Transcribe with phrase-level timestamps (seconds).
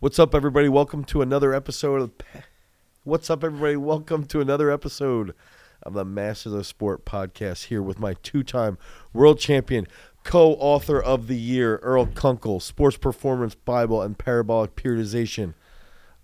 [0.00, 0.68] What's up, everybody?
[0.68, 2.12] Welcome to another episode of.
[3.04, 3.76] What's up, everybody?
[3.76, 5.34] Welcome to another episode
[5.82, 7.64] of the Masters of Sport podcast.
[7.66, 8.78] Here with my two-time
[9.12, 9.86] world champion,
[10.24, 15.52] co-author of the year, Earl Kunkel, Sports Performance Bible and Parabolic Periodization.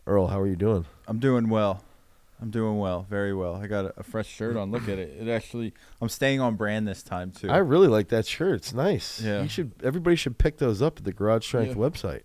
[0.06, 0.86] Earl, how are you doing?
[1.06, 1.82] I'm doing well.
[2.40, 3.56] I'm doing well, very well.
[3.56, 4.70] I got a, a fresh shirt on.
[4.70, 5.16] Look at it.
[5.20, 7.50] It actually, I'm staying on brand this time too.
[7.50, 8.54] I really like that shirt.
[8.56, 9.20] It's nice.
[9.22, 9.42] Yeah.
[9.42, 9.72] You should.
[9.82, 11.82] Everybody should pick those up at the Garage Strength Yeah.
[11.82, 12.22] website.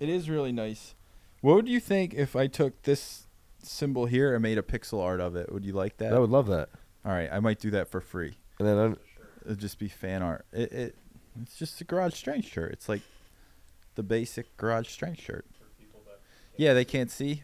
[0.00, 0.94] It is really nice.
[1.40, 3.26] What would you think if I took this
[3.62, 5.52] symbol here and made a pixel art of it?
[5.52, 6.12] Would you like that?
[6.12, 6.70] I would love that.
[7.04, 8.34] All right, I might do that for free.
[8.58, 8.96] And then I'm,
[9.44, 10.44] It'd just be fan art.
[10.52, 10.96] It, it
[11.42, 12.72] it's just a garage strength shirt.
[12.72, 13.02] It's like
[13.94, 15.44] the basic garage strength shirt.
[16.56, 17.42] Yeah, they can't see.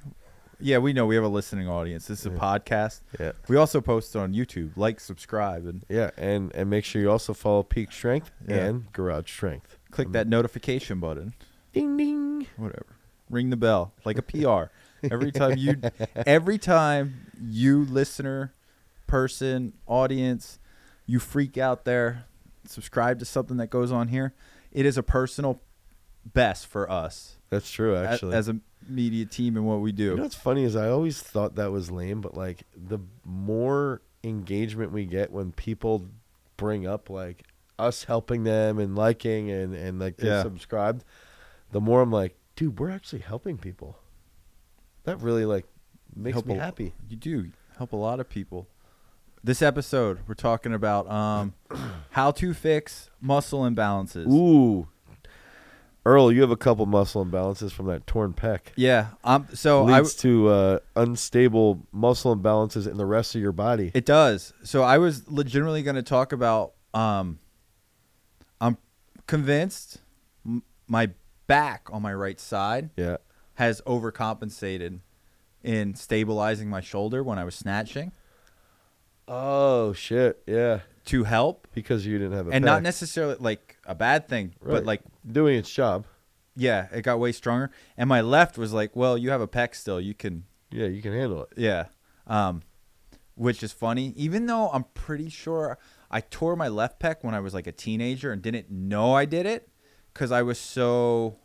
[0.59, 2.07] Yeah, we know we have a listening audience.
[2.07, 3.01] This is a podcast.
[3.21, 4.71] yeah, We also post on YouTube.
[4.77, 8.57] Like, subscribe, and yeah, and and make sure you also follow Peak Strength Yeah.
[8.57, 9.77] and Garage Strength.
[9.91, 11.35] click Um, that notification button.
[11.73, 12.12] Ding ding.
[12.63, 12.97] Whatever.
[13.31, 14.71] Ring the bell like a PR.
[15.11, 15.81] every time you
[16.27, 18.53] every time you listener,
[19.07, 20.59] person, audience,
[21.07, 22.25] you freak out there,
[22.67, 24.35] subscribe to something that goes on here,
[24.71, 25.61] it is a personal
[26.33, 28.35] best for us That's true, actually.
[28.37, 30.05] as a media team and what we do.
[30.11, 34.03] You know what's funny is I always thought that was lame, but like the more
[34.25, 36.07] engagement we get when people
[36.57, 37.45] bring up like
[37.79, 40.43] us helping them and liking and and like they Yeah.
[40.43, 41.03] subscribed,
[41.73, 43.99] the more I'm like, dude, we're actually helping people.
[45.05, 45.67] That really like
[46.15, 46.95] makes Help me a- happy.
[47.09, 48.69] You do help a lot of people.
[49.45, 51.55] This episode, we're talking about um,
[52.11, 54.31] how to fix muscle imbalances.
[54.31, 54.87] Ooh,
[56.05, 58.61] Earl, you have a couple muscle imbalances from that torn pec.
[58.77, 59.09] Yeah.
[59.25, 59.47] Um.
[59.55, 63.91] So I, leads to uh, unstable muscle imbalances in the rest of your body.
[63.95, 64.53] It does.
[64.65, 66.75] So I was legitimately going to talk about.
[66.95, 67.39] Um,
[68.61, 68.77] I'm
[69.27, 69.99] convinced
[70.47, 71.11] m- my
[71.53, 73.17] back on my right side yeah.
[73.55, 75.01] has overcompensated
[75.63, 78.13] in stabilizing my shoulder when I was snatching
[79.29, 80.43] Oh shit!
[80.47, 84.55] Yeah, to help, because you didn't have a and not necessarily like a bad thing,
[84.61, 84.73] Right.
[84.75, 86.07] but like doing its job.
[86.57, 87.71] yeah, it got way stronger.
[87.97, 91.01] And my left was like, well, you have a pec still, you can Yeah, you
[91.03, 91.51] can handle it.
[91.57, 91.87] Yeah.
[92.27, 92.63] Um,
[93.37, 95.79] which is funny, even though I'm pretty sure
[96.11, 99.25] I tore my left pec when I was like a teenager and didn't know I
[99.25, 99.69] did it
[100.13, 101.37] because I was so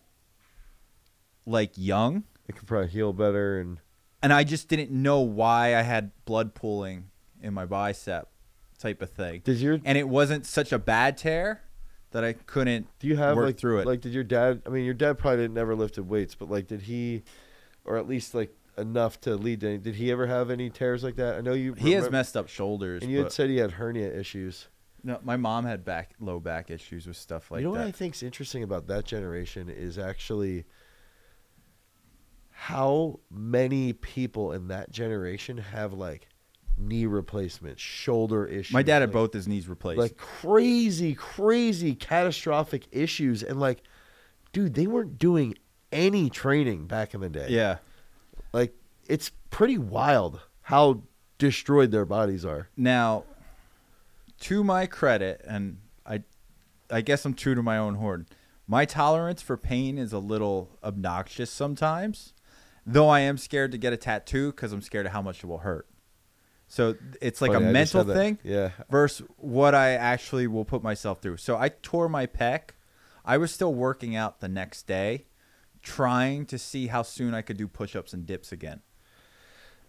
[1.48, 3.80] like young It could probably heal better, and
[4.22, 7.10] and I just didn't know why I had blood pooling
[7.42, 8.30] in my bicep
[8.78, 9.42] type of thing.
[9.44, 11.64] did your And it wasn't such a bad tear
[12.12, 13.88] that I couldn't do you have work like through it.
[13.88, 14.62] Like, did your dad?
[14.66, 17.24] I mean, your dad probably didn't never lifted weights, but like, did he,
[17.86, 19.68] or at least like enough to lead to?
[19.68, 21.36] Any, did he ever have any tears like that?
[21.36, 21.74] I know you.
[21.74, 23.04] he has messed up shoulders.
[23.04, 24.68] and you had said he had hernia issues.
[25.04, 27.62] no, my mom had back low back issues with stuff like that.
[27.62, 27.82] you know that.
[27.82, 30.66] what I think's interesting about that generation is actually
[32.60, 36.28] how many people in that generation have like
[36.76, 38.74] knee replacements, shoulder issues.
[38.74, 40.00] my dad had like- both his knees replaced.
[40.00, 43.84] like crazy, crazy catastrophic issues, and like,
[44.54, 45.54] dude, they weren't doing
[45.92, 47.46] any training back in the day.
[47.50, 47.78] yeah.
[48.54, 48.74] like
[49.06, 51.04] it's pretty wild how
[51.38, 52.70] destroyed their bodies are.
[52.76, 53.24] Now,
[54.42, 56.24] to my credit, and I,
[56.90, 58.26] I guess I'm true to my own horn.
[58.68, 62.34] My tolerance for pain is a little obnoxious sometimes,
[62.88, 65.48] though I am scared to get a tattoo because I'm scared of how much it
[65.48, 65.88] will hurt.
[66.70, 69.92] So it's like Funny, a I just mental had that- thing Yeah, versus what I
[69.92, 71.38] actually will put myself through.
[71.38, 72.72] So I tore my pec.
[73.24, 75.26] I was still working out the next day,
[75.84, 78.82] trying to see how soon I could do push-ups and dips again.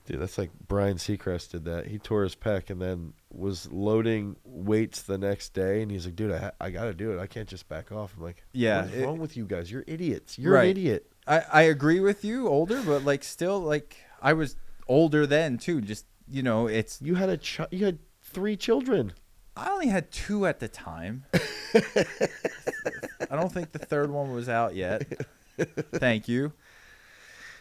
[0.08, 1.86] Dude, that's like Brian Seacrest did that.
[1.86, 6.16] He tore his pec and then was loading weights the next day, and he's like,
[6.16, 7.20] "Dude, I, I got to do it.
[7.20, 9.70] I can't just back off." I'm like, Yeah, what's wrong with you guys?
[9.70, 10.38] You're idiots.
[10.38, 10.64] You're Right.
[10.64, 14.56] an idiot." I, I agree with you, older, but like still like I was
[14.88, 15.80] older then too.
[15.82, 19.12] Just you know, it's You had a ch- you had three children.
[19.56, 21.25] I only had two at the time.
[23.31, 25.05] I don't think the third one was out yet.
[25.94, 26.52] Thank you.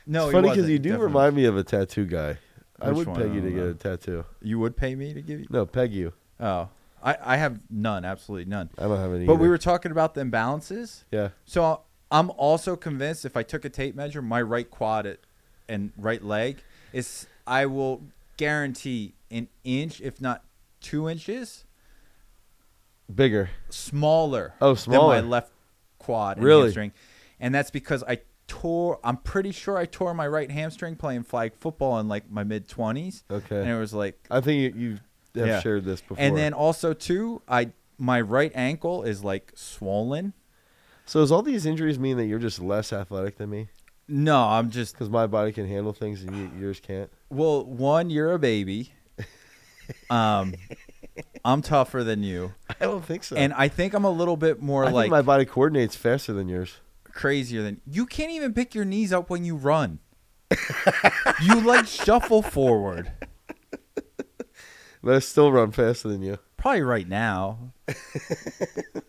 [0.07, 1.05] No, it's funny because you do definitely.
[1.07, 2.37] remind me of a tattoo guy.
[2.79, 3.21] I Which would one?
[3.23, 3.69] I you to get know.
[3.69, 4.25] a tattoo.
[4.41, 5.47] You would pay me to give you?
[5.49, 6.13] No, peg you.
[6.39, 6.69] Oh,
[7.03, 8.69] I I have none, absolutely none.
[8.77, 9.25] I don't have any.
[9.25, 11.03] But we were talking about the imbalances.
[11.11, 11.29] yeah.
[11.45, 11.81] So
[12.11, 15.17] I'm also convinced if I took a tape measure, my right quad
[15.67, 16.63] and right leg
[16.93, 18.03] is I will
[18.37, 20.43] guarantee an inch, if not
[20.79, 21.65] two inches,
[23.13, 23.49] Bigger.
[23.69, 24.53] smaller.
[24.61, 25.15] Oh, smaller.
[25.15, 25.51] Than my left
[25.97, 26.63] quad and Really?
[26.63, 26.91] hamstring,
[27.39, 28.99] and that's because I tore.
[29.03, 32.67] I'm pretty sure I tore my right hamstring playing flag football in like my mid
[32.67, 33.59] twenties, Okay.
[33.61, 34.89] and it was like I think you, you
[35.41, 35.59] have Yeah.
[35.61, 36.17] shared this before.
[36.19, 40.33] And then also too, I my right ankle is like swollen.
[41.05, 43.69] so does all these injuries mean that you're just less athletic than me?
[44.07, 47.09] No, I'm just Because my body can handle things and you, yours can't.
[47.29, 47.65] well.
[47.65, 48.93] One, you're a baby.
[50.09, 50.53] Um,
[51.45, 53.35] I'm tougher than you, I don't think so.
[53.37, 56.33] and I think I'm a little bit more I like think my body coordinates faster
[56.33, 56.75] than yours.
[57.17, 58.05] Crazier than you.
[58.05, 59.99] Can't even pick your knees up when you run.
[61.43, 63.11] you like shuffle forward.
[65.03, 66.39] But I still run faster than you.
[66.57, 67.71] Probably right now.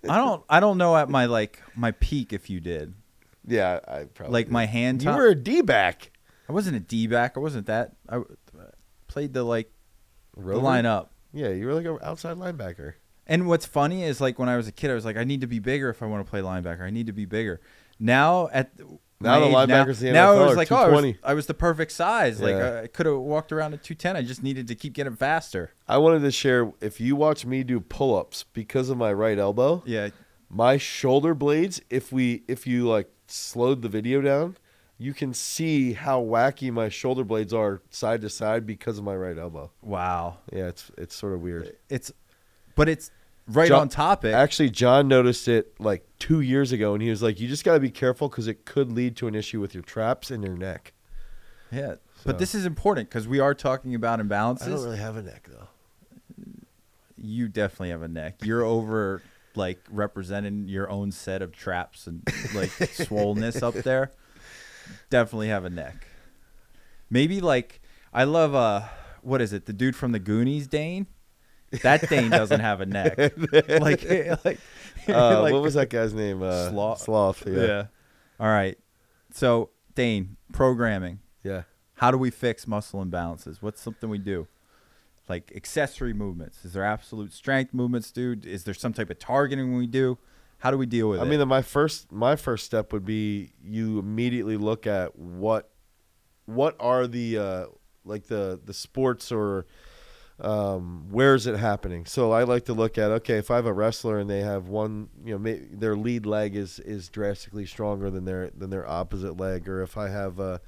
[0.08, 0.44] I don't.
[0.49, 2.94] I don't know at my like my peak if you did.
[3.46, 4.52] Yeah, I probably Like did.
[4.52, 5.02] my hand.
[5.02, 6.11] You top- were a D back.
[6.49, 7.37] I wasn't a D back.
[7.37, 7.93] I wasn't that.
[8.08, 8.20] I
[9.06, 9.72] played the like
[10.37, 10.61] the Rover?
[10.62, 11.12] line up.
[11.32, 12.94] Yeah, you were like an outside linebacker.
[13.26, 15.40] And what's funny is like when I was a kid, I was like, I need
[15.40, 16.82] to be bigger if I want to play linebacker.
[16.82, 17.61] I need to be bigger.
[17.99, 18.71] Now at
[19.21, 21.93] Now the linebackers now, NFL it was like, oh, I was, I was the perfect
[21.93, 22.41] size.
[22.41, 22.83] Like Yeah.
[22.85, 24.17] I could have walked around at two ten.
[24.17, 25.73] I just needed to keep getting faster.
[25.89, 29.83] I wanted to share if you watch me do pull-ups because of my right elbow,
[29.87, 30.11] Yeah,
[30.49, 34.56] my shoulder blades, if we if you like slowed the video down,
[34.99, 39.17] you can see how wacky my shoulder blades are side to side because of my
[39.17, 39.71] right elbow.
[39.83, 40.39] wow.
[40.53, 41.77] Yeah, it's it's sort of weird.
[41.89, 42.12] It's,
[42.77, 43.11] but it's
[43.49, 44.35] right John- on topic.
[44.35, 47.75] Actually, John noticed it like 2 years ago and he was like, "You just got
[47.75, 50.56] to be careful cuz it could lead to an issue with your traps and your
[50.56, 50.93] neck."
[51.71, 54.62] yeah, So- but this is important because we are talking about imbalances.
[54.67, 55.69] I don't really have a neck though.
[57.21, 58.37] you definitely have a neck.
[58.45, 59.23] You're over
[59.55, 62.23] like representing your own set of traps and
[62.55, 64.12] like swollenness up there.
[65.11, 66.06] Definitely have a neck.
[67.11, 67.81] Maybe like
[68.12, 68.83] I love uh
[69.23, 69.67] what is it?
[69.67, 71.06] The dude from the Goonies, Dane.
[71.82, 73.17] That Dane doesn't have a neck.
[73.81, 74.05] like
[74.44, 74.59] like,
[75.09, 76.43] Uh, like- what was that guy's name?
[76.43, 77.00] Uh, Sloth.
[77.00, 77.44] Sloth.
[77.47, 77.67] Yeah.
[77.67, 77.87] Yeah.
[78.41, 78.79] All right.
[79.32, 81.20] So Dane, programming.
[81.43, 81.62] Yeah.
[81.94, 83.59] How do we fix muscle imbalances?
[83.61, 84.47] What's something we do?
[85.29, 86.65] Like accessory movements.
[86.65, 88.47] Is there absolute strength movements, dude?
[88.47, 90.17] Is there some type of targeting we do?
[90.59, 91.26] How do we deal with I it?
[91.26, 95.71] I mean, my first my first step would be you immediately look at what
[96.47, 97.67] what are the uh,
[98.05, 99.67] like the the sports or
[100.40, 102.06] um, where is it happening.
[102.06, 104.69] So I like to look at okay, if I have a wrestler and they have
[104.69, 108.88] one, you know, may, their lead leg is is drastically stronger than their than their
[108.88, 110.61] opposite leg, or if I have a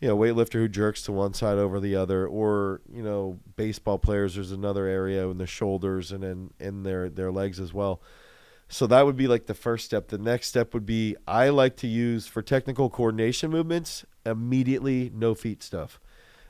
[0.00, 3.98] you know weightlifter who jerks to one side over the other, or you know baseball
[3.98, 8.00] players, there's another area in the shoulders and in in their their legs as well.
[8.68, 10.08] So that would be like the first step.
[10.08, 15.34] The next step would be I like to use for technical coordination movements immediately no
[15.34, 16.00] feet stuff.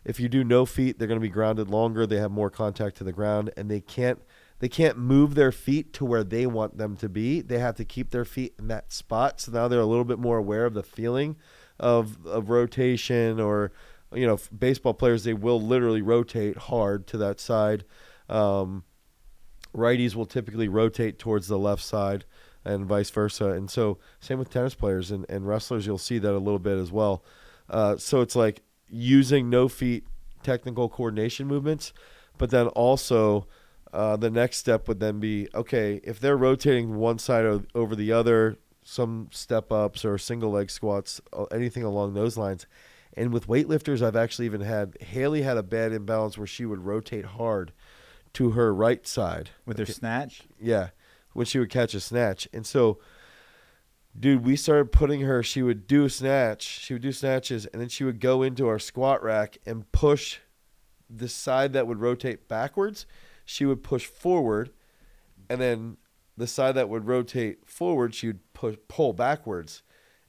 [0.05, 2.07] If you do no feet, they're going to be grounded longer.
[2.07, 4.21] They have more contact to the ground, and they can't
[4.59, 7.41] they can't move their feet to where they want them to be.
[7.41, 9.41] They have to keep their feet in that spot.
[9.41, 11.37] So now they're a little bit more aware of the feeling
[11.81, 13.73] of of rotation or
[14.13, 17.85] you know baseball players they will literally rotate hard to that side.
[18.29, 18.85] Um,
[19.75, 22.25] righties will typically rotate towards the left side
[22.65, 23.51] and vice versa.
[23.51, 26.79] And so, same with tennis players and, and wrestlers, you'll see that a little bit
[26.79, 27.25] as well.
[27.69, 30.05] Uh, so, it's like using no feet
[30.43, 31.93] technical coordination movements,
[32.39, 33.47] but then also
[33.93, 37.97] uh, the next step would then be okay, if they're rotating one side o- over
[37.97, 42.67] the other, some step ups or single leg squats, uh, anything along those lines.
[43.15, 46.85] And with weightlifters, I've actually even had Haley had a bad imbalance where she would
[46.85, 47.73] rotate hard
[48.35, 50.43] to her right side with their snatch.
[50.59, 50.89] yeah,
[51.35, 52.49] when she would catch a snatch.
[52.53, 52.99] And so,
[54.19, 57.89] dude, we started putting her, she would do snatch, she would do snatches, and then
[57.89, 60.39] she would go into our squat rack and push
[61.09, 63.07] the side that would rotate backwards.
[63.45, 64.71] She would push forward,
[65.51, 65.97] and then
[66.37, 69.83] the side that would rotate forward, she would push, pull backwards.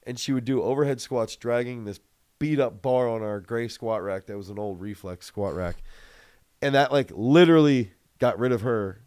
[0.06, 1.98] And she would do overhead squats, dragging this
[2.38, 5.82] beat up bar on our gray squat rack that was an old reflex squat rack.
[6.60, 9.00] And that, like, literally got rid of her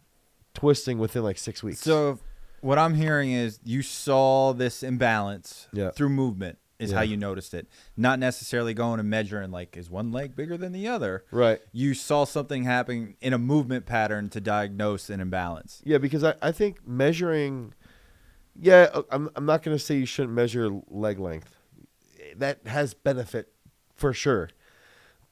[0.54, 1.80] twisting within like six weeks.
[1.80, 2.18] So
[2.60, 5.90] what I'm hearing is you saw this imbalance Yeah.
[5.90, 7.66] through movement is how you noticed it.
[7.96, 11.24] Not necessarily going and measuring like is one leg bigger than the other.
[11.32, 11.60] right.
[11.72, 15.82] You saw something happening in a movement pattern to diagnose an imbalance.
[15.84, 17.74] Yeah, because I, I think measuring,
[18.54, 21.56] yeah, uh, I'm, I'm not going to say you shouldn't measure leg length.
[22.36, 23.52] That has benefit
[23.96, 24.50] for sure.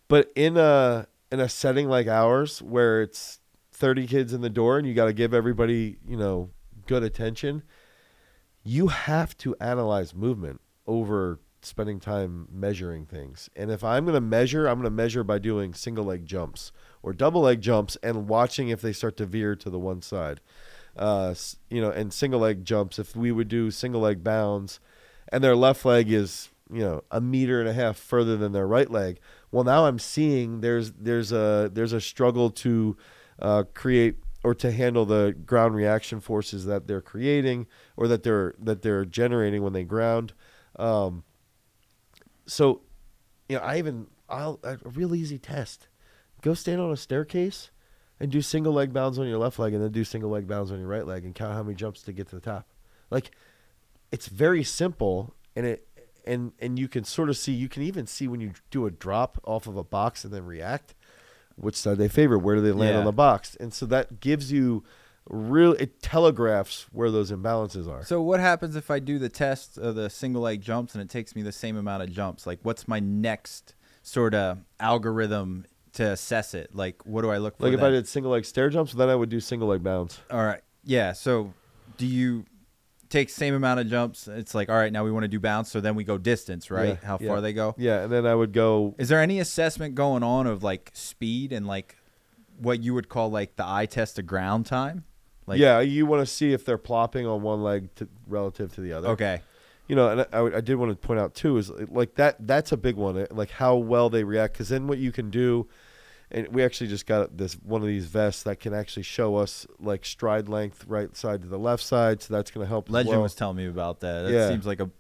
[0.09, 3.39] But in a in a setting like ours where it's
[3.73, 6.51] 30 kids in the door and you got to give everybody, you know,
[6.87, 7.63] good attention,
[8.63, 13.51] you have to analyze movement over spending time measuring things.
[13.57, 16.73] And if I'm going to measure, I'm going to measure by doing single leg jumps
[17.03, 20.41] or double leg jumps and watching if they start to veer to the one side.
[20.97, 21.35] Uh,
[21.69, 24.81] you know, and single leg jumps, if we would do single leg bounds
[25.29, 28.67] and their left leg is, you know, a meter and a half further than their
[28.67, 29.19] right leg,
[29.51, 32.97] well now I'm seeing there's there's a there's a struggle to
[33.39, 34.17] uh, create
[34.47, 39.05] or to handle the ground reaction forces that they're creating or that they're that they're
[39.05, 40.33] generating when they ground.
[40.77, 41.25] Um,
[42.47, 42.83] so,
[43.49, 45.89] you know, I even I'll a real easy test.
[46.43, 47.73] Go stand on a staircase
[48.21, 50.71] and do single leg bounds on your left leg and then do single leg bounds
[50.71, 52.69] on your right leg and count how many jumps to get to the top.
[53.11, 53.33] Like
[54.13, 55.89] it's very simple and it
[56.25, 58.93] and and you can sort of see you can even see when you do a
[58.93, 60.95] drop off of a box and then react
[61.57, 62.99] which side they favor, where do they land Yeah.
[63.01, 63.57] on the box.
[63.59, 64.85] And so that gives you
[65.29, 68.05] real it telegraphs where those imbalances are.
[68.05, 71.11] So what happens if I do the test of the single leg jumps and it
[71.11, 72.47] takes me the same amount of jumps?
[72.47, 76.75] Like, what's my next sort of algorithm to assess it?
[76.75, 77.65] Like, what do I look for?
[77.65, 80.21] like if I did single leg stair jumps, then I would do single leg bounds.
[80.31, 80.61] All right.
[80.85, 81.13] Yeah.
[81.13, 81.53] So
[81.97, 82.45] do you
[83.09, 84.29] take same amount of jumps?
[84.29, 85.71] It's like, all right, now we want to do bounce.
[85.71, 86.99] So then we go distance, right?
[87.01, 87.29] Yeah, How yeah.
[87.29, 87.75] far they go.
[87.79, 91.53] Yeah, and then I would go Is there any assessment going on of like speed
[91.53, 91.97] and like
[92.59, 95.05] what you would call like the eye test of ground time?
[95.47, 98.81] Like, yeah, you want to see if they're plopping on one leg to, relative to
[98.81, 99.09] the other.
[99.11, 99.43] Okay.
[99.87, 102.45] You know, and I, I did want to point out too is like that.
[102.45, 103.17] That's a big one.
[103.17, 104.55] eh, Like how well they react.
[104.55, 105.69] Because then what you can do,
[106.31, 109.67] and we actually just got this one of these vests that can actually show us
[109.79, 112.23] like stride length right side to the left side.
[112.23, 112.91] So that's going to help.
[112.91, 113.23] Legend well.
[113.23, 114.23] was telling me about that.
[114.23, 114.49] That Yeah.
[114.49, 114.91] seems like a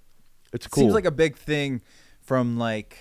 [0.52, 0.83] It's cool.
[0.83, 1.83] seems like a big thing
[2.21, 2.99] from like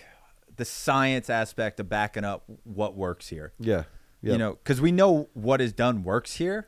[0.55, 3.53] the science aspect of backing up what works here.
[3.59, 3.83] yeah.
[4.21, 4.31] Yeah.
[4.31, 6.67] You know, because we know what is done works here.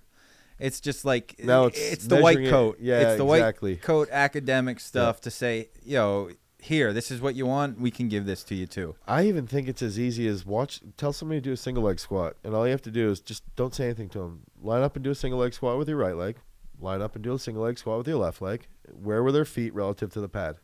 [0.60, 2.78] It's just like Now it's it's the white measuring it- coat.
[2.80, 3.74] yeah, it's the exactly.
[3.74, 7.80] white coat academic stuff to say, yo, here, this is what you want.
[7.80, 8.96] We can give this to you too.
[9.08, 10.82] I even think it's as easy as watch.
[10.98, 13.20] Tell somebody to do a single leg squat, and all you have to do is
[13.20, 14.42] just don't say anything to them.
[14.62, 16.38] Line up and do a single leg squat with your right leg.
[16.80, 18.68] Line up and do a single leg squat with your left leg.
[18.92, 20.58] Where were their feet relative to the pad?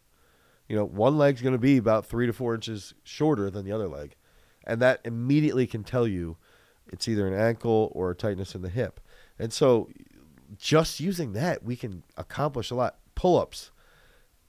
[0.67, 3.71] You know, one leg's going to be about three to four inches shorter than the
[3.71, 4.15] other leg,
[4.65, 6.38] and that immediately can tell you
[6.91, 9.00] it's either an ankle or a tightness in the hip.
[9.38, 9.89] And so,
[10.57, 12.97] just using that, we can accomplish a lot.
[13.15, 13.71] Pull ups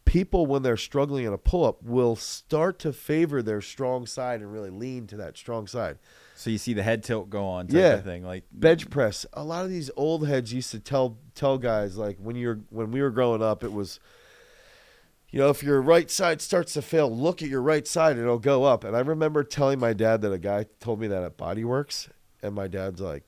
[0.05, 4.53] people when they're struggling in a pull-up will start to favor their strong side and
[4.53, 5.99] really lean to that strong side
[6.37, 7.93] So you see the head tilt go on type Yeah.
[7.95, 8.25] of thing.
[8.25, 12.19] Like bench press a lot of these old heads used to tell tell guys like
[12.19, 13.99] when you're when we were growing up it was
[15.31, 18.21] you know if your right side starts to fail look at your right side and
[18.21, 21.23] it'll go up and i remember telling my dad that a guy told me that
[21.25, 22.09] at bodyworks
[22.43, 23.25] and my dad's like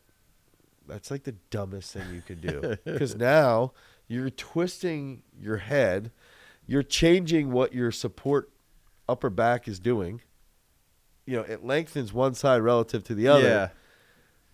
[0.87, 3.73] that's like the dumbest thing you could do because now
[4.06, 6.12] you're twisting your head
[6.66, 8.50] you're changing what your support
[9.08, 10.20] upper back is doing
[11.26, 13.68] you know it lengthens one side relative to the other Yeah.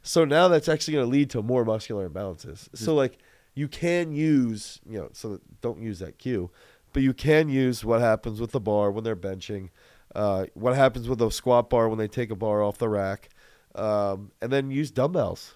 [0.02, 2.68] so now that's actually going to lead to more muscular imbalances.
[2.74, 3.18] So like
[3.54, 6.50] you can use, you know, so don't use that cue,
[6.92, 9.68] but you can use what happens with the bar when they're benching,
[10.14, 13.28] uh, what happens with the squat bar when they take a bar off the rack,
[13.74, 15.54] um, and then use dumbbells.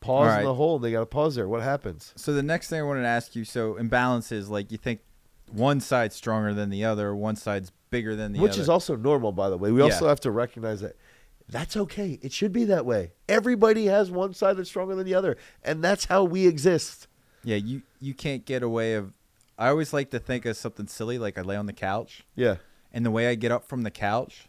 [0.00, 0.38] Pause right.
[0.40, 1.48] in the hole and they got to pause there.
[1.48, 2.12] What happens?
[2.16, 5.00] So the next thing I wanted to ask you, so imbalances, like you think
[5.52, 8.58] one side's stronger than the other, one side's bigger than the Which other.
[8.58, 9.70] Which is also normal, by the way.
[9.72, 9.84] We Yeah.
[9.86, 10.96] also have to recognize that
[11.48, 12.18] that's okay.
[12.22, 13.12] It should be that way.
[13.28, 17.06] Everybody has one side that's stronger than the other, and that's how we exist.
[17.44, 19.14] yeah, you you can't get away of.
[19.56, 22.56] I always like to think of something silly, like I lay on the couch, Yeah.
[22.92, 24.48] and the way I get up from the couch,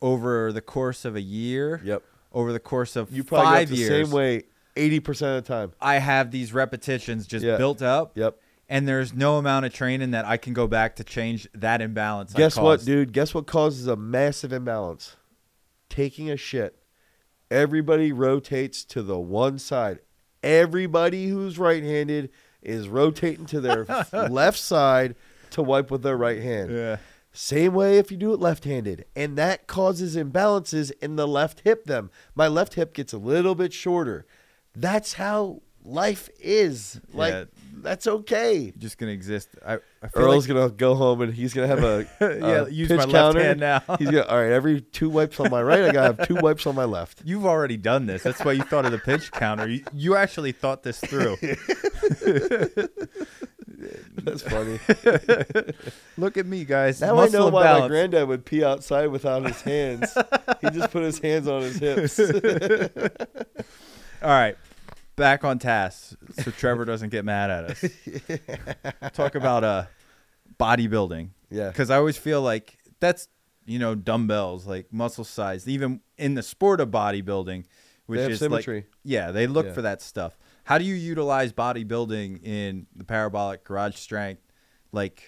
[0.00, 2.02] over the course of a year, Yep.
[2.32, 4.44] over the course of You probably five the years, same way
[4.76, 5.72] 80% of the time.
[5.80, 7.56] I have these repetitions just Yeah.
[7.56, 8.16] built up.
[8.16, 8.36] Yep.
[8.68, 12.34] And there's no amount of training that I can go back to change that imbalance.
[12.34, 13.12] I Guess what, dude?
[13.12, 15.16] Guess what causes a massive imbalance?
[15.90, 16.82] Taking a shit.
[17.50, 19.98] Everybody rotates to the one side.
[20.42, 22.30] Everybody who's right-handed
[22.62, 25.14] is rotating to their left side
[25.50, 26.72] to wipe with their right hand.
[26.72, 26.96] Yeah.
[27.32, 31.84] Same way if you do it left-handed, and that causes imbalances in the left hip.
[31.84, 34.24] Them, my left hip gets a little bit shorter.
[34.74, 37.00] That's how life is.
[37.12, 37.44] Like Yeah.
[37.84, 38.72] That's okay.
[38.76, 39.50] Just gonna exist.
[39.64, 42.68] I, I feel Earl's like, gonna go home and he's gonna have a, Yeah, a
[42.68, 43.80] use pitch my left hand now.
[43.98, 44.50] he's gonna all right.
[44.50, 47.20] Every two wipes on my right, I gotta have two wipes on my left.
[47.24, 48.22] You've already done this.
[48.22, 49.68] That's why you thought of the pitch counter.
[49.68, 51.36] You, you actually thought this through.
[54.16, 54.80] That's funny.
[56.16, 57.02] Look at me, guys.
[57.02, 60.16] now I know and why my granddad would pee outside without his hands.
[60.62, 62.18] he just put his hands on his hips.
[64.22, 64.56] All right,
[65.16, 69.12] back on task, so Trevor doesn't get mad at us.
[69.14, 69.84] Talk about uh,
[70.58, 71.30] bodybuilding.
[71.50, 73.28] yeah, because I always feel like that's
[73.66, 77.64] you know dumbbells like muscle size even in the sport of bodybuilding
[78.04, 78.76] which is symmetry.
[78.76, 79.72] like yeah they look Yeah.
[79.72, 84.42] for that stuff how do you utilize bodybuilding in the parabolic garage strength
[84.92, 85.22] like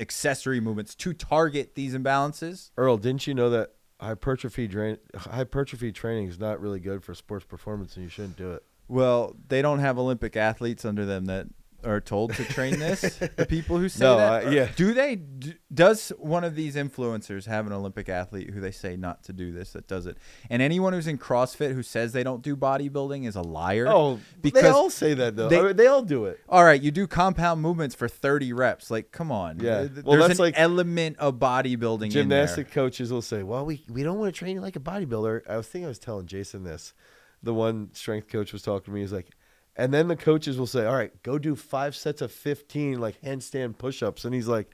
[0.00, 6.28] accessory movements to target these imbalances Earl, didn't you know that hypertrophy drain, hypertrophy training
[6.28, 8.64] is not really good for sports performance, and you shouldn't do it.
[8.92, 11.46] Well they don't have olympic athletes under them that
[11.84, 13.00] are told to train this?
[13.36, 14.68] the people who say No, that, uh, yeah.
[14.76, 15.16] Do they?
[15.16, 19.32] d does one of these influencers have an Olympic athlete who they say not to
[19.32, 20.16] do this that does it?
[20.48, 23.86] And anyone who's in CrossFit who says they don't do bodybuilding is a liar.
[23.88, 25.48] Oh, because they all say that though.
[25.48, 26.38] they- I mean, they all do it.
[26.48, 28.88] all right, you do compound movements for 30 reps.
[28.88, 29.58] Like, come on.
[29.58, 29.88] Yeah.
[29.88, 33.84] Th- Well, There's that's an like- element of bodybuilding Gymnastic coaches will say, "Well, we
[33.90, 36.26] we don't want to train you like a bodybuilder." I was thinking I was telling
[36.26, 36.94] Jason this.
[37.42, 39.00] The one strength coach was talking to me.
[39.00, 39.30] He's like,
[39.76, 43.20] and then the coaches will say, "All right, go do five sets of fifteen like
[43.22, 44.70] handstand push-ups," and he's like.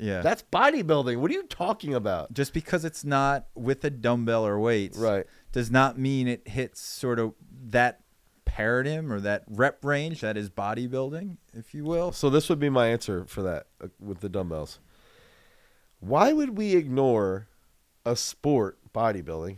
[0.00, 0.20] Yeah.
[0.22, 1.16] "That's bodybuilding.
[1.18, 5.26] What are you talking about?" Just because it's not with a dumbbell or weights Right.
[5.50, 7.34] does not mean it hits sort of
[7.70, 8.04] that
[8.44, 12.12] paradigm or that rep range that is bodybuilding, if you will.
[12.12, 14.78] So this would be my answer for that uh, with the dumbbells.
[15.98, 17.48] Why would we ignore
[18.06, 19.56] a sport, bodybuilding,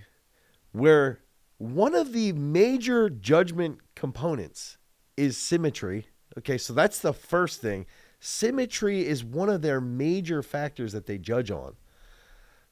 [0.73, 1.21] where
[1.61, 4.79] one of the major judgment components
[5.19, 6.07] is symmetry?
[6.39, 7.85] Okay, so that's the first thing.
[8.19, 11.75] Symmetry is one of their major factors that they judge on.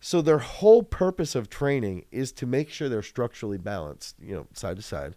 [0.01, 4.47] So their whole purpose of training is to make sure they're structurally balanced, you know,
[4.55, 5.17] side to side.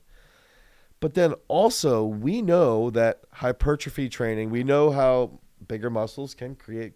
[0.99, 6.95] But then also, we know that hypertrophy training, we know how bigger muscles can create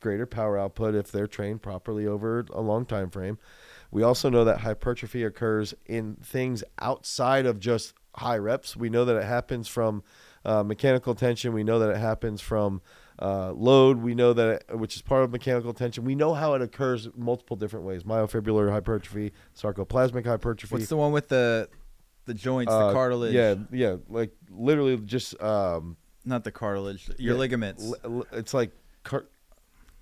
[0.00, 3.38] greater power output if they're trained properly over a long time frame.
[3.90, 8.76] We also know that hypertrophy occurs in things outside of just high reps.
[8.76, 10.02] We know that it happens from
[10.44, 11.52] uh, mechanical tension.
[11.52, 12.82] We know that it happens from
[13.20, 13.98] uh, load.
[14.02, 16.04] We know that, it, which is part of mechanical tension.
[16.04, 20.74] We know how it occurs multiple different ways: myofibrillar hypertrophy, sarcoplasmic hypertrophy.
[20.74, 21.68] What's the one with the
[22.26, 23.34] the joints, Uh, the cartilage?
[23.34, 27.84] Yeah, yeah, like literally just um, Not the cartilage, your Yeah, ligaments.
[27.84, 28.72] l- l- it's like
[29.04, 29.26] car-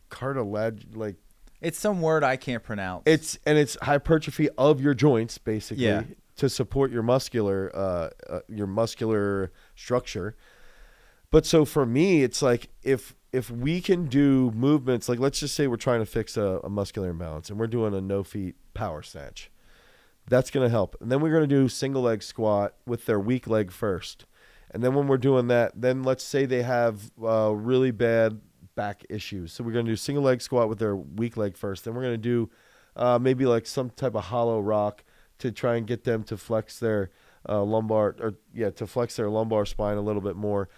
[0.08, 1.16] cartilage, like
[1.62, 3.04] It's some word I can't pronounce.
[3.06, 6.02] it's and it's hypertrophy of your joints basically Yeah.
[6.36, 10.36] to support your muscular uh, uh your muscular structure.
[11.30, 15.54] But so for me, it's like if if we can do movements like let's just
[15.54, 18.56] say we're trying to fix a, a muscular imbalance and we're doing a no feet
[18.74, 19.50] power snatch,
[20.28, 20.96] that's gonna help.
[21.00, 24.26] And then we're gonna do single leg squat with their weak leg first.
[24.70, 28.40] And then when we're doing that, then let's say they have uh, really bad
[28.74, 29.52] back issues.
[29.52, 31.84] So we're going to do single leg squat with their weak leg first.
[31.84, 32.50] Then we're going to do
[32.96, 35.04] uh, maybe like some type of hollow rock
[35.38, 37.10] to try and get them to flex their
[37.48, 40.68] uh, lumbar or yeah to flex their lumbar spine a little bit more.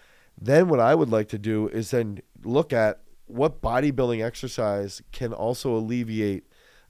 [0.40, 5.32] Then what I would like to do is then look at what bodybuilding exercise can
[5.32, 6.44] also alleviate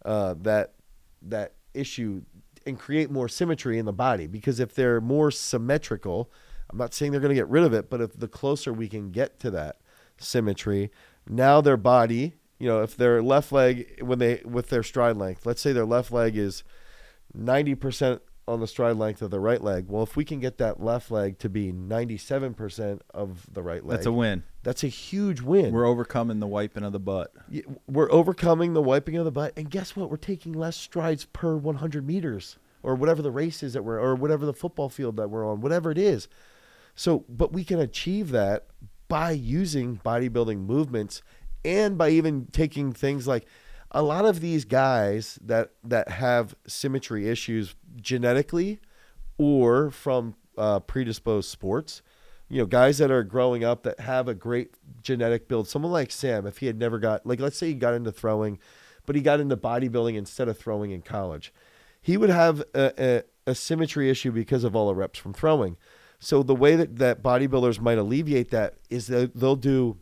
[0.05, 0.75] uh, that
[1.23, 2.23] that issue
[2.67, 4.27] and create more symmetry in the body.
[4.27, 6.31] Because if they're more symmetrical,
[6.71, 8.89] I'm not saying they're going to get rid of it, but if the closer we
[8.89, 9.77] can get to that
[10.19, 10.91] symmetry,
[11.29, 15.45] now their body, you know, if their left leg when they with their stride length,
[15.47, 16.63] let's say their left leg is
[17.37, 19.87] 90% on the stride length of the right leg.
[19.89, 23.97] Well, if we can get that left leg to be 97% of the right leg,
[23.97, 24.43] That's a win.
[24.63, 25.73] that's a huge win.
[25.73, 27.33] We're overcoming the wiping of the butt.
[27.89, 31.57] We're overcoming the wiping of the butt and guess what we're taking less strides per
[31.57, 35.31] 100 meters or whatever the race is that we're or whatever the football field that
[35.31, 36.29] we're on whatever it is
[36.95, 38.67] so but we can achieve that
[39.09, 41.23] by using bodybuilding movements
[41.65, 43.47] and by even taking things like
[43.91, 48.81] a lot of these guys that that have symmetry issues genetically
[49.39, 52.03] or from uh, predisposed sports
[52.49, 55.69] you know guys that are growing up that have a great genetic build.
[55.69, 58.59] Someone like sam if he had never got like let's say he got into throwing
[59.07, 61.53] but he got into bodybuilding instead of throwing in college
[62.01, 65.77] he would have a, a, a symmetry issue because of all the reps from throwing
[66.19, 69.99] so the way that, that bodybuilders might alleviate that is that they'll do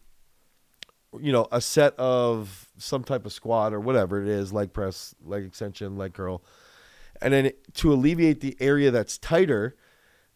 [1.21, 5.15] you know a set of some type of squat or whatever it is leg press
[5.25, 6.43] leg extension leg curl.
[7.21, 9.77] And then to alleviate the area that's tighter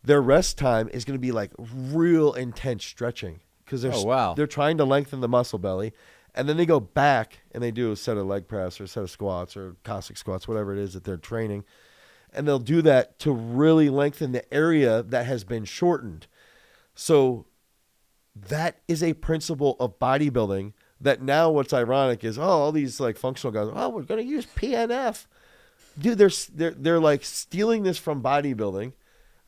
[0.05, 3.41] their rest time is going to be like real intense stretching.
[3.65, 4.35] Because they're Oh, wow.
[4.35, 5.93] they're trying to lengthen the muscle belly
[6.37, 8.89] and then they go back and they do a set of leg press or a
[8.89, 11.65] set of squats or Cossack squats whatever it is that they're training
[12.33, 16.27] and they'll do that to really lengthen the area that has been shortened
[16.95, 17.47] so
[18.35, 23.17] that is a principle of bodybuilding that now what's ironic is oh all these like
[23.17, 25.27] functional guys oh we're going to use PNF
[25.99, 28.93] dude they're they're they're like stealing this from bodybuilding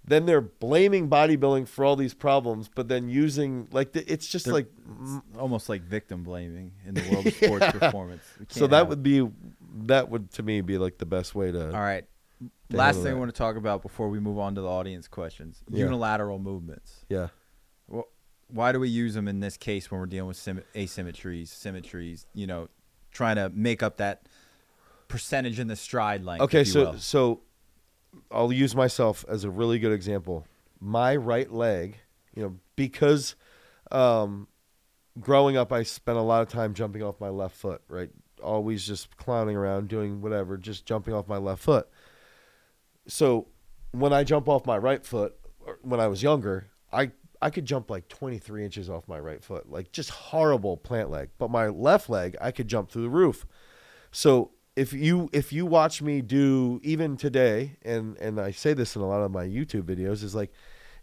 [0.04, 4.46] then they're blaming bodybuilding for all these problems but then using like the, it's just
[4.46, 4.70] They're- like
[5.02, 7.70] It's almost like victim blaming in the world of sports Yeah.
[7.72, 8.22] performance.
[8.48, 9.28] So that would be
[9.86, 12.04] that would to me be like the best way to All right.
[12.70, 15.08] To Last thing I want to talk about before we move on to the audience
[15.08, 15.84] questions: Yeah.
[15.84, 17.04] unilateral movements.
[17.08, 17.28] yeah
[17.86, 18.08] Well,
[18.48, 22.26] Why do we use them in this case when we're dealing with sym- asymmetries, symmetries?
[22.34, 22.68] You know,
[23.10, 24.28] trying to make up that
[25.08, 26.42] percentage in the stride length.
[26.42, 26.98] Okay, so will.
[26.98, 27.40] so
[28.30, 30.46] I'll use myself as a really good example.
[30.80, 31.96] My right leg,
[32.34, 33.34] you know, because
[33.90, 34.48] Um,
[35.18, 37.80] growing up, I spent a lot of time jumping off my left foot.
[37.88, 38.10] Right,
[38.42, 41.88] always just clowning around, doing whatever, just jumping off my left foot.
[43.08, 43.48] So
[43.92, 45.34] when I jump off my right foot,
[45.82, 49.70] when I was younger, I I could jump like 23 inches off my right foot,
[49.70, 51.30] like just horrible plant leg.
[51.38, 53.46] But my left leg, I could jump through the roof.
[54.10, 58.96] So if you if you watch me do even today, and and I say this
[58.96, 60.52] in a lot of my YouTube videos, is like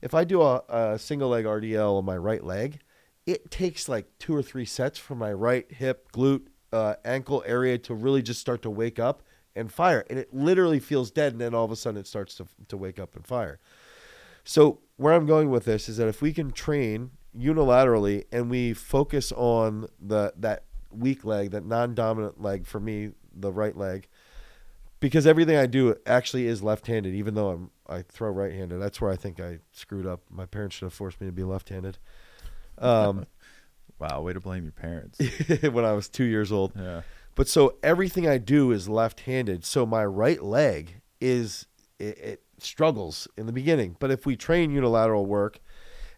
[0.01, 2.79] if I do a, a single leg RDL on my right leg,
[3.25, 7.77] it takes like two or three sets for my right hip, glute, uh, ankle area
[7.79, 9.23] to really just start to wake up
[9.55, 12.35] and fire, and it literally feels dead, and then all of a sudden it starts
[12.35, 13.59] to to wake up and fire.
[14.43, 18.73] So where I'm going with this is that if we can train unilaterally and we
[18.73, 24.07] focus on the that weak leg, that non-dominant leg for me, the right leg,
[24.99, 28.79] because everything I do actually is left-handed, even though I'm I throw right-handed.
[28.79, 30.21] That's where I think I screwed up.
[30.29, 31.97] My parents should have forced me to be left-handed.
[32.77, 33.25] Um,
[33.99, 35.17] Wow, way to blame your parents.
[35.61, 36.73] when I was two years old.
[36.75, 37.03] yeah.
[37.35, 39.65] But so everything I do is left-handed.
[39.65, 41.67] So my right leg is
[41.99, 43.97] it, it struggles in the beginning.
[43.99, 45.59] But if we train unilateral work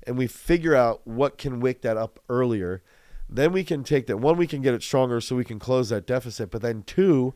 [0.05, 2.83] and we figure out what can wake that up earlier,
[3.29, 4.17] then we can take that.
[4.17, 6.51] One, we can get it stronger so we can close that deficit.
[6.51, 7.33] But then two,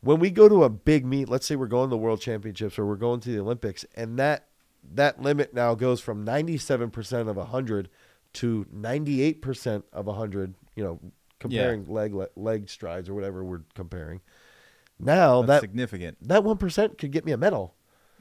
[0.00, 2.78] when we go to a big meet, let's say we're going to the World Championships
[2.78, 4.48] or we're going to the Olympics, and that
[4.94, 7.88] that limit now goes from 97% of 100
[8.34, 11.00] to 98% of 100, you know,
[11.42, 14.20] comparing leg leg strides or whatever we're comparing.
[14.98, 16.16] Now That's that significant.
[16.28, 17.74] that 1% could get me a medal.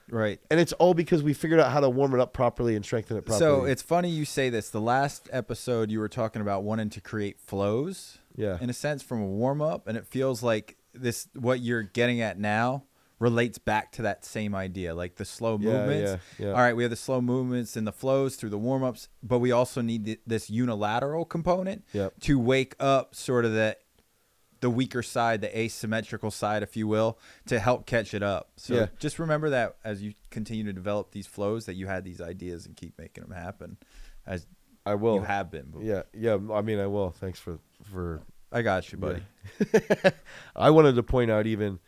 [0.10, 0.40] Right.
[0.50, 3.18] And it's all because we figured out how to warm it up properly and strengthen
[3.18, 3.40] it properly.
[3.40, 4.70] So it's funny you say this.
[4.70, 8.58] The last episode you were talking about wanting to create flows yeah.
[8.60, 12.20] in a sense from a warm up, and it feels like this what you're getting
[12.20, 12.84] at now
[13.22, 16.24] relates back to that same idea, like the slow Yeah, movements.
[16.40, 16.52] yeah, yeah.
[16.54, 19.38] All right, we have the slow movements and the flows through the warm ups, but
[19.40, 22.20] we also need th- this unilateral component Yep.
[22.22, 23.78] to wake up sort of the
[24.62, 28.52] the weaker side, the asymmetrical side, if you will, to help catch it up.
[28.58, 32.22] So just remember that as you continue to develop these flows, that you had these
[32.22, 33.78] ideas and keep making them happen,
[34.28, 34.46] as
[34.86, 35.16] I will.
[35.16, 35.74] you have been.
[35.82, 36.38] Yeah, yeah.
[36.54, 37.10] I mean, I will.
[37.10, 37.58] Thanks for
[37.92, 38.22] for.
[38.52, 39.24] I got you, buddy.
[40.56, 41.80] I wanted to point out even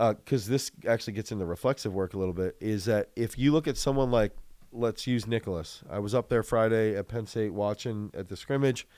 [0.00, 2.56] Uh, because this actually gets into reflexive work a little bit.
[2.58, 4.34] Is that if you look at someone like,
[4.72, 5.82] let's use Nicholas.
[5.90, 8.88] I was up there Friday at Penn State watching at the scrimmage.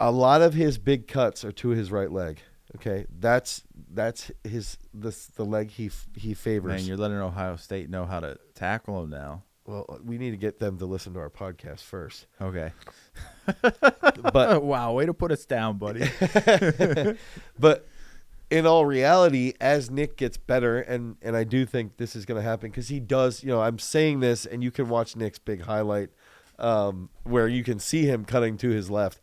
[0.00, 2.40] A lot of his big cuts are to his right leg.
[2.74, 6.80] Okay, that's that's his this the leg he he favors.
[6.80, 9.44] Man, you're letting Ohio State know how to tackle him now.
[9.66, 12.26] well, we need to get them to listen to our podcast first.
[12.40, 12.72] Okay.
[14.32, 16.10] But wow, way to put us down, buddy.
[17.58, 17.86] but
[18.50, 22.40] in all reality, as Nick gets better, and and I do think this is going
[22.40, 23.42] to happen because he does.
[23.42, 26.10] You know, I'm saying this, and you can watch Nick's big highlight
[26.58, 29.20] um, where you can see him cutting to his left.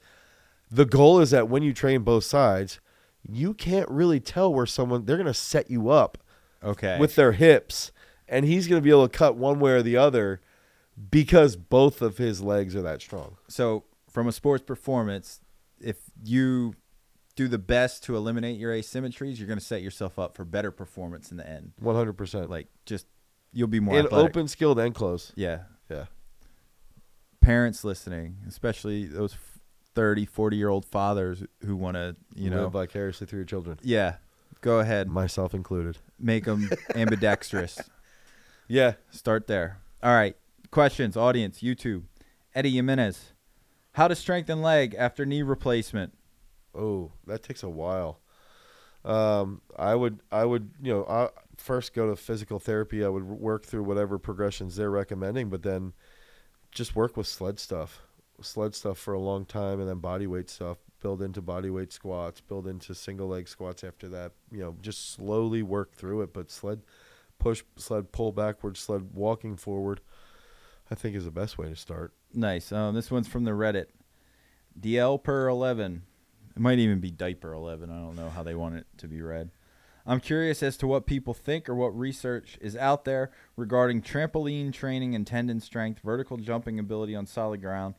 [0.70, 2.80] The goal is that when you train both sides,
[3.28, 6.18] you can't really tell where someone they're going to set you up
[6.64, 6.98] Okay.
[7.00, 7.92] with their hips,
[8.28, 10.42] and he's going to be able to cut one way or the other
[11.12, 13.38] because both of his legs are that strong.
[13.48, 15.40] so from a sports performance,
[15.80, 16.76] if you
[17.36, 20.72] do the best to eliminate your asymmetries, you're going to set yourself up for better
[20.72, 21.74] performance in the end.
[21.80, 22.50] One hundred percent.
[22.50, 23.08] Like just
[23.52, 24.30] you'll be more in athletic.
[24.32, 25.32] open, skilled, and close.
[25.36, 25.64] Yeah.
[25.90, 26.06] Yeah.
[27.42, 29.36] Parents listening, especially those
[29.96, 33.78] 30, 40 year old fathers who want to, you know, live vicariously through your children,
[33.84, 34.16] yeah,
[34.62, 35.98] go ahead, myself included.
[36.18, 37.80] make them ambidextrous.
[38.68, 38.94] Yeah.
[39.12, 39.80] Start there.
[40.02, 40.38] All right.
[40.72, 42.04] Questions, audience, YouTube.
[42.56, 43.34] Eddie Jimenez.
[43.92, 46.14] How to strengthen leg after knee replacement.
[46.76, 48.20] Oh, that takes a while.
[49.06, 53.04] Um, I would, I would, you know, I first go to physical therapy.
[53.04, 55.94] I would work through whatever progressions they're recommending, but then
[56.72, 58.02] just work with sled stuff,
[58.42, 60.78] sled stuff for a long time, and then body weight stuff.
[61.02, 62.40] Build into body weight squats.
[62.40, 64.32] Build into single leg squats after that.
[64.52, 66.34] You know, just slowly work through it.
[66.34, 66.82] But sled
[67.40, 70.00] push, sled pull backward, sled walking forward.
[70.90, 72.14] I think is the best way to start.
[72.34, 72.72] Nice.
[72.72, 73.88] Um, this one's from the Reddit.
[74.80, 76.04] DL per 11.
[76.56, 77.90] It might even be diaper 11.
[77.90, 79.50] I don't know how they want it to be read.
[80.06, 84.74] I'm curious as to what people think or what research is out there regarding trampoline
[84.74, 87.96] training and tendon strength, vertical jumping ability on solid ground,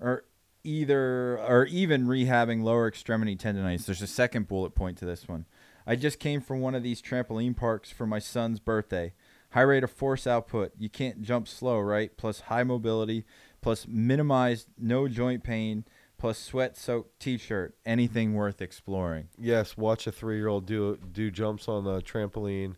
[0.00, 0.24] or
[0.64, 3.84] either or even rehabbing lower extremity tendonitis.
[3.84, 5.44] There's a second bullet point to this one.
[5.86, 9.12] I just came from one of these trampoline parks for my son's birthday.
[9.50, 10.72] High rate of force output.
[10.78, 12.16] You can't jump slow, right?
[12.16, 13.24] Plus high mobility,
[13.60, 15.84] plus minimized no joint pain,
[16.24, 17.74] plus sweat soaked t shirt.
[17.84, 19.28] Anything worth exploring.
[19.38, 22.76] Yes, watch a three year old do do jumps on the trampoline,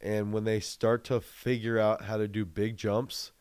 [0.00, 3.32] and when they start to figure out how to do big jumps,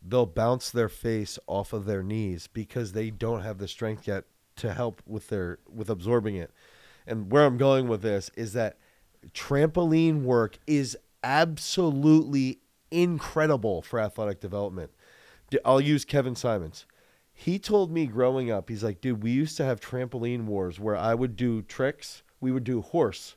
[0.00, 4.26] they'll bounce their face off of their knees because they don't have the strength yet
[4.54, 6.52] to help with their with absorbing it.
[7.04, 8.78] And where I'm going with this is that
[9.32, 12.60] trampoline work is absolutely
[12.92, 14.92] incredible for athletic development.
[15.64, 16.86] I'll use Kevin Simons.
[17.40, 20.96] He told me growing up, he's like, dude, we used to have trampoline wars where
[20.96, 22.24] I would do tricks.
[22.40, 23.36] We would do horse,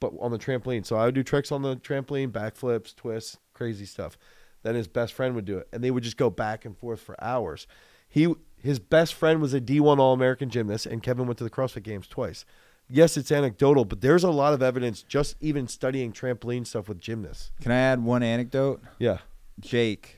[0.00, 0.86] but on the trampoline.
[0.86, 4.16] So I would do tricks on the trampoline, backflips, twists, crazy stuff.
[4.62, 7.02] Then his best friend would do it, and they would just go back and forth
[7.02, 7.66] for hours.
[8.08, 11.50] He his best friend was a D1 All American gymnast, and Kevin went to the
[11.50, 12.46] CrossFit Games twice.
[12.88, 17.02] Yes, it's anecdotal, but there's a lot of evidence just even studying trampoline stuff with
[17.02, 17.50] gymnasts.
[17.60, 18.82] Can I add one anecdote?
[18.98, 19.18] Yeah,
[19.60, 20.16] Jake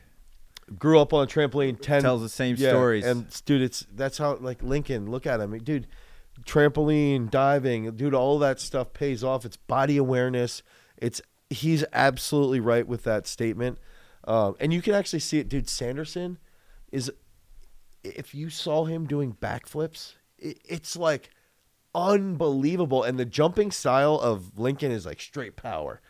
[0.78, 1.80] grew up on a trampoline.
[1.80, 3.04] Ten tells the same yeah, stories.
[3.04, 5.10] and dude, it's that's how like Lincoln.
[5.10, 5.86] Look at him, dude.
[6.44, 8.14] Trampoline, diving, dude.
[8.14, 9.44] All that stuff pays off.
[9.44, 10.62] It's body awareness.
[10.96, 13.78] It's he's absolutely right with that statement,
[14.26, 15.68] um, and you can actually see it, dude.
[15.68, 16.38] Sanderson
[16.90, 17.10] is
[18.02, 21.30] if you saw him doing backflips, it, it's like
[21.94, 23.02] unbelievable.
[23.02, 26.00] And the jumping style of Lincoln is like straight power.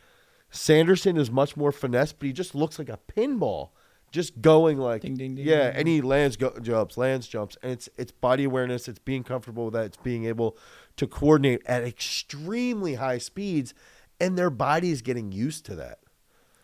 [0.51, 3.71] Sanderson is much more finesse, but he just looks like a pinball,
[4.15, 5.71] just going like Ding, ding, ding, yeah.
[5.71, 8.87] ding, And he lands go, jumps, lands jumps, and it's it's body awareness.
[8.89, 9.87] It's being comfortable with that.
[9.87, 10.57] It's being able
[10.97, 13.75] to coordinate at extremely high speeds,
[14.21, 15.99] and their body is getting used to that.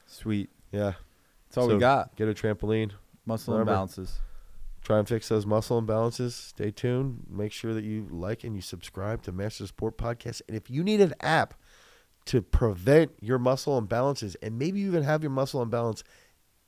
[0.07, 0.49] Sweet.
[0.73, 0.93] Yeah,
[1.49, 2.15] That's all So, we got.
[2.17, 2.93] Get a trampoline.
[3.27, 4.13] Muscle remember- imbalances.
[4.83, 6.31] try and fix those muscle imbalances.
[6.33, 7.25] Stay tuned.
[7.29, 10.43] Make sure that you like and you subscribe to Master Sport Podcast.
[10.49, 11.55] And if you need an app
[12.27, 16.05] to prevent your muscle imbalances and maybe you even have your muscle imbalance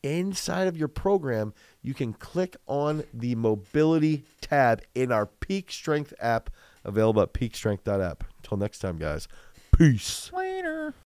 [0.02, 6.14] inside of your program, you can click on the mobility tab in our Peak Strength
[6.20, 6.50] app
[6.84, 8.24] available at peakstrength.app.
[8.38, 9.28] Until next time, guys.
[9.76, 10.30] Peace.
[10.32, 10.94] Later.